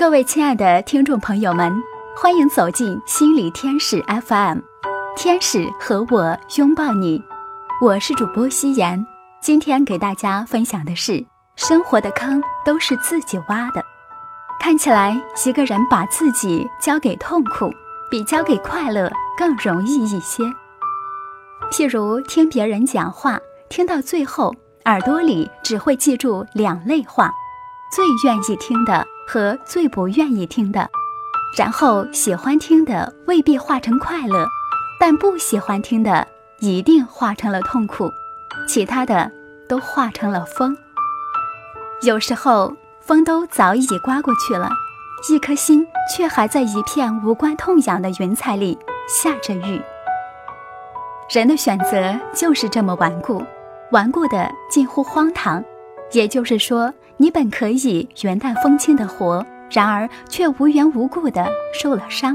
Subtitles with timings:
[0.00, 1.70] 各位亲爱的听众朋友们，
[2.16, 4.60] 欢迎走进心理天使 FM，
[5.14, 7.22] 天使和我拥抱你，
[7.82, 9.06] 我是主播夕颜。
[9.42, 11.22] 今天给大家分享的是：
[11.54, 13.84] 生活的坑都是自己挖的。
[14.58, 15.14] 看起来
[15.44, 17.70] 一个人把自己交给痛苦，
[18.10, 20.42] 比交给快乐更容易一些。
[21.70, 23.38] 譬如听别人讲话，
[23.68, 24.54] 听到最后，
[24.86, 27.30] 耳朵里只会记住两类话：
[27.94, 29.06] 最愿意听的。
[29.30, 30.90] 和最不愿意听的，
[31.56, 34.44] 然后喜欢听的未必化成快乐，
[34.98, 36.26] 但不喜欢听的
[36.58, 38.10] 一定化成了痛苦，
[38.66, 39.30] 其他的
[39.68, 40.76] 都化成了风。
[42.02, 44.68] 有时候风都早已刮过去了，
[45.30, 48.76] 一颗心却还在一片无关痛痒的云彩里
[49.06, 49.80] 下着雨。
[51.32, 53.40] 人的选择就是这么顽固，
[53.92, 55.62] 顽固的近乎荒唐。
[56.10, 56.92] 也就是说。
[57.20, 62.34] 你本可以云淡风轻的活，然而却无缘无故的受了伤。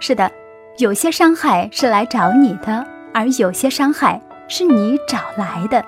[0.00, 0.30] 是的，
[0.76, 5.82] 有些伤害是来找你的，而有些伤害是你找来的。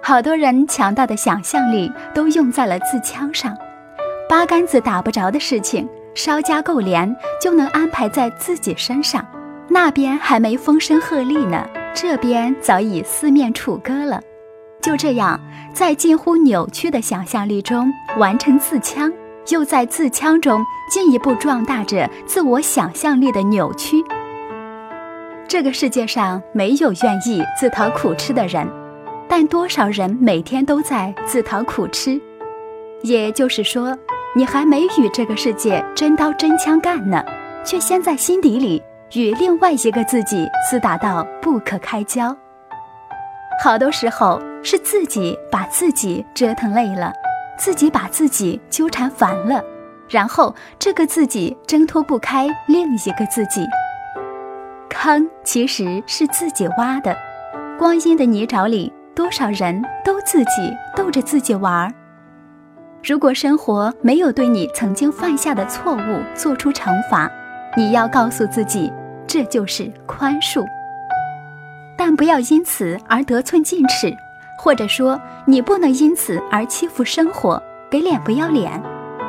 [0.00, 3.58] 好多人强大的想象力都用在了自枪上，
[4.28, 9.26] 八竿子打不着的事情，稍加够连就能安排在自己身上。
[9.66, 14.22] 那边还没风声鹤唳呢，这边早已四面楚歌了。
[14.86, 15.40] 就这样，
[15.72, 19.12] 在近乎扭曲的想象力中完成自戕，
[19.48, 23.96] 又在自戕中进一步壮大着自我想象力的扭曲。
[25.48, 28.64] 这个世界上没有愿意自讨苦吃的人，
[29.28, 32.20] 但多少人每天都在自讨苦吃？
[33.02, 33.98] 也就是说，
[34.36, 37.20] 你还没与这个世界真刀真枪干呢，
[37.64, 38.80] 却先在心底里
[39.16, 42.36] 与另外一个自己厮打到不可开交。
[43.64, 47.12] 好多时候是自己把自己折腾累了，
[47.56, 49.62] 自己把自己纠缠烦了，
[50.08, 53.64] 然后这个自己挣脱不开另一个自己。
[54.90, 57.16] 坑其实是自己挖的，
[57.78, 61.94] 光阴的泥沼里，多少人都自己逗着自己玩儿。
[63.04, 67.30] 如果生活没有对你曾经犯下的错误做出惩罚，
[67.76, 68.92] 你要告诉自己，
[69.28, 70.66] 这就是宽恕。
[71.96, 74.12] 但不要因此而得寸进尺，
[74.58, 78.82] 或者说你不能因此而欺负生活，给脸不要脸。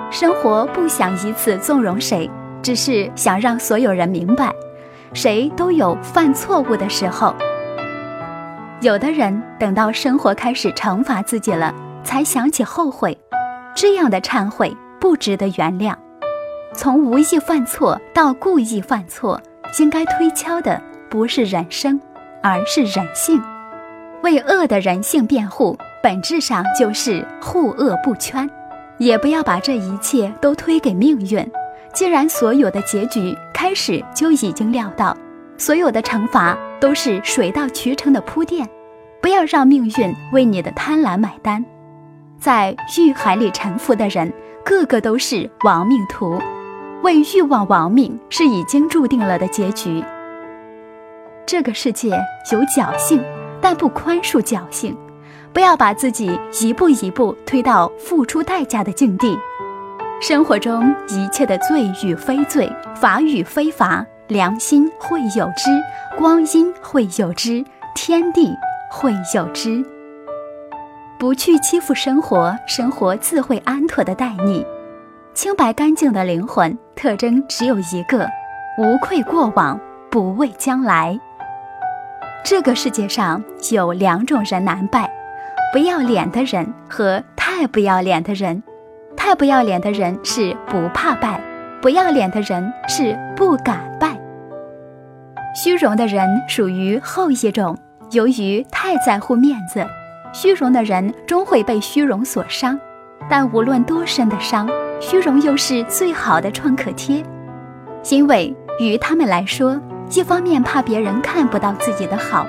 [0.09, 2.29] 生活不想以此纵容谁，
[2.61, 4.53] 只是想让所有人明白，
[5.13, 7.35] 谁都有犯错误的时候。
[8.81, 11.73] 有的人等到生活开始惩罚自己了，
[12.03, 13.17] 才想起后悔，
[13.75, 15.93] 这样的忏悔不值得原谅。
[16.73, 19.41] 从无意犯错到故意犯错，
[19.79, 21.99] 应该推敲的不是人生。
[22.43, 23.41] 而是人性，
[24.27, 28.49] 为恶的人性辩护，本质上就是护恶不圈。
[28.97, 31.49] 也不要把这一切都推给命运。
[31.93, 35.15] 既然所有的结局开始就已经料到，
[35.57, 38.67] 所有的惩罚都是水到渠成的铺垫，
[39.21, 41.63] 不要让命运为你的贪婪买单。
[42.37, 44.33] 在欲海里沉浮的人，
[44.65, 46.37] 个个都是亡命徒。
[47.01, 50.03] 为欲望亡命是已经注定了的结局。
[51.45, 52.09] 这个世界
[52.51, 53.23] 有侥幸，
[53.61, 54.97] 但不宽恕侥幸。
[55.53, 59.37] 不要把自己一步一步推到付出代价的境地。
[60.19, 65.71] 生活中一切的罪与非罪，法与非法，良心会有之，
[66.17, 67.63] 光阴会有之，
[67.95, 68.53] 天地
[68.91, 69.83] 会有之。
[71.17, 74.63] 不去欺负生活，生活自会安妥的待你。
[75.33, 78.27] 清白干净的灵魂特征只有一个：
[78.77, 79.79] 无愧过往，
[80.11, 81.19] 不畏将来。
[82.49, 83.43] 这个世界上
[83.73, 85.11] 有两种人难拜：
[85.73, 88.63] 不要脸的人和太不要脸的人。
[89.17, 91.41] 太不要脸的人是不怕败，
[91.81, 94.17] 不要脸的人是不敢败。
[95.53, 97.77] 虚荣的人属于后一种，
[98.11, 99.85] 由于太在乎面子，
[100.31, 102.79] 虚荣的人终会被虚荣所伤。
[103.29, 104.69] 但无论多深的伤，
[105.01, 107.21] 虚荣又是最好的创可贴，
[108.09, 109.77] 因为于他们来说。
[110.09, 112.47] 一方面怕别人看不到自己的好，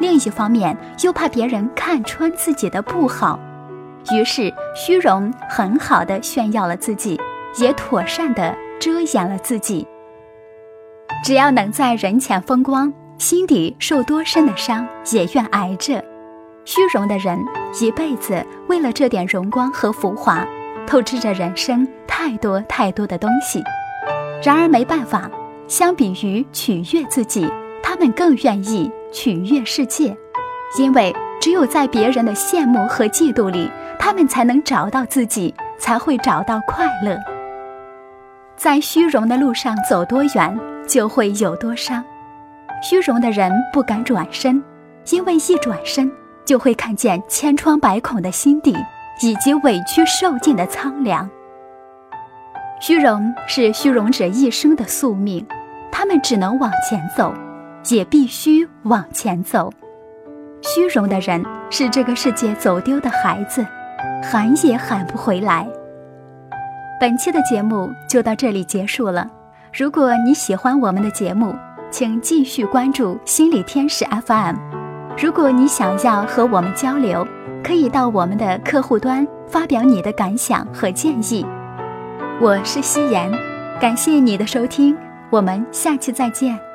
[0.00, 3.38] 另一方面又怕别人看穿自己的不好，
[4.12, 7.20] 于是虚荣很好的炫耀了自己，
[7.58, 9.86] 也妥善的遮掩了自己。
[11.24, 16.04] 只要能在人前风光，心底受多深的伤也愿挨着。
[16.64, 17.38] 虚荣的人
[17.80, 20.44] 一辈子为了这点荣光和浮华，
[20.86, 23.62] 透支着人生太多太多的东西。
[24.42, 25.30] 然而没办法。
[25.68, 27.50] 相比于取悦自己，
[27.82, 30.16] 他们更愿意取悦世界，
[30.78, 37.18] 因为只有在别人的羡慕和嫉妒里，他们才能找到自己，才会找到快乐。
[38.56, 42.02] 在虚荣的路上走多远，就会有多伤。
[42.82, 44.62] 虚荣的人不敢转身，
[45.10, 46.10] 因为一转身
[46.44, 48.76] 就会看见千疮百孔的心底，
[49.20, 51.28] 以及委屈受尽的苍凉。
[52.78, 55.44] 虚荣是虚荣者一生的宿命，
[55.90, 57.32] 他们只能往前走，
[57.88, 59.72] 也必须往前走。
[60.62, 63.64] 虚荣的人是这个世界走丢的孩子，
[64.22, 65.66] 喊也喊不回来。
[67.00, 69.26] 本期的节目就到这里结束了。
[69.72, 71.54] 如果你喜欢我们的节目，
[71.90, 74.56] 请继续关注心理天使 FM。
[75.18, 77.26] 如果你想要和我们交流，
[77.64, 81.44] 可以到我们的客户端发表你的感想和建议。
[82.38, 83.32] 我是夕颜，
[83.80, 84.94] 感谢你的收听，
[85.30, 86.65] 我们下期再见。